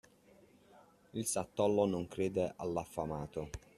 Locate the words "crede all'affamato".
2.07-3.49